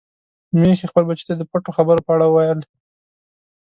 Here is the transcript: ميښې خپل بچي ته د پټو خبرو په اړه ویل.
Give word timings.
ميښې 0.59 0.85
خپل 0.91 1.03
بچي 1.09 1.23
ته 1.29 1.33
د 1.37 1.41
پټو 1.51 1.71
خبرو 1.77 2.05
په 2.05 2.11
اړه 2.15 2.27
ویل. 2.33 2.59